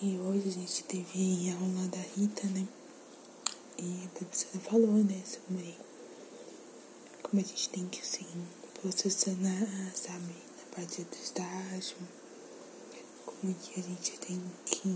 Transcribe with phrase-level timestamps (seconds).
[0.00, 2.68] E hoje a gente teve aula da Rita, né?
[3.76, 5.76] E a professora falou, né, sobre
[7.20, 8.24] como a gente tem que, assim,
[8.80, 11.96] posicionar, sabe, na parte do estágio.
[13.26, 14.88] Como que a gente tem que,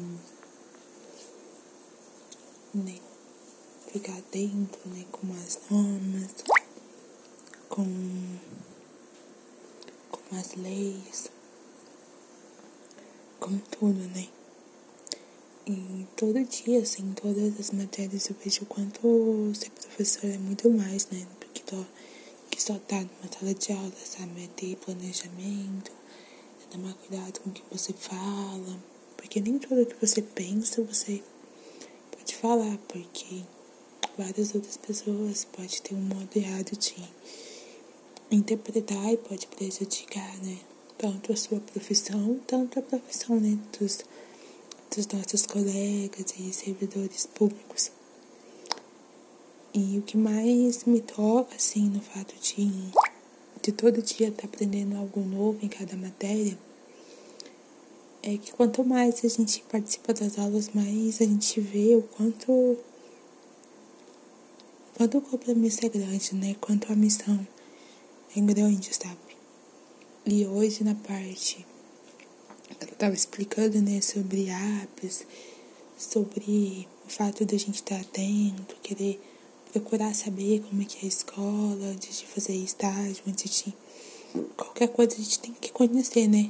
[2.73, 3.01] né,
[3.93, 6.33] ficar atento, né, com as normas,
[7.69, 8.39] com,
[10.13, 11.29] com as leis,
[13.41, 14.29] com tudo, né?
[15.65, 20.69] E todo dia, assim, todas as matérias eu vejo o quanto ser professor é muito
[20.69, 21.25] mais, né?
[21.39, 21.77] Porque tô,
[22.51, 24.45] que só tá numa sala de aula, sabe?
[24.45, 25.93] É ter planejamento,
[26.63, 28.77] é tomar cuidado com o que você fala.
[29.17, 31.23] Porque nem tudo que você pensa você
[32.11, 33.45] pode falar, porque
[34.19, 36.97] várias outras pessoas podem ter um modo errado de
[38.33, 40.59] interpretar e pode prejudicar, né?
[40.99, 43.57] Tanto a sua profissão, tanto a profissão, né?
[43.79, 44.01] Dos,
[44.95, 47.91] dos nossos colegas e servidores públicos.
[49.73, 52.71] E o que mais me toca, assim, no fato de,
[53.63, 56.59] de todo dia estar tá aprendendo algo novo em cada matéria,
[58.23, 62.77] é que quanto mais a gente participa das aulas, mais a gente vê o quanto,
[64.95, 66.55] quanto o compromisso é grande, né?
[66.61, 67.47] Quanto a missão
[68.37, 69.17] é grande, sabe?
[70.27, 71.67] E hoje na parte
[73.03, 75.27] estava explicando, né, sobre apps,
[75.99, 79.21] sobre o fato de a gente estar atento, querer
[79.73, 83.75] procurar saber como é que é a escola, antes de fazer estágio, antes de
[84.57, 86.49] qualquer coisa a gente tem que conhecer, né?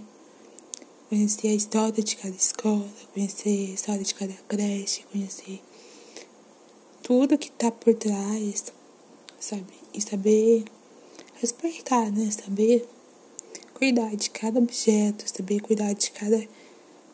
[1.09, 5.59] Conhecer a história de cada escola, conhecer a história de cada creche, conhecer
[7.03, 8.71] tudo que tá por trás,
[9.41, 9.73] sabe?
[9.95, 10.65] E saber
[11.41, 12.31] respeitar, né?
[12.31, 12.87] Saber
[13.83, 16.41] cuidar de cada objeto, saber cuidar de cada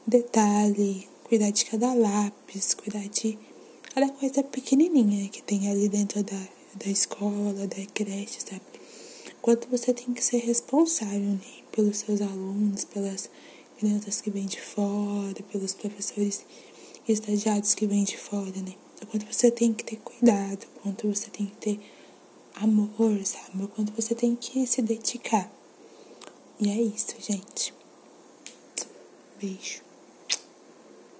[0.06, 3.38] detalhe, cuidar de cada lápis, cuidar de
[3.94, 8.60] cada coisa pequenininha que tem ali dentro da, da escola, da creche, sabe?
[9.40, 11.40] Quanto você tem que ser responsável né?
[11.72, 13.30] pelos seus alunos, pelas
[13.78, 16.44] crianças que vêm de fora, pelos professores
[17.08, 18.74] estagiários que vêm de fora, né?
[19.00, 21.80] O quanto você tem que ter cuidado, quanto você tem que ter
[22.56, 23.64] amor, sabe?
[23.64, 25.50] O quanto você tem que se dedicar.
[26.60, 27.72] E é isso, gente.
[29.40, 29.87] Beijo.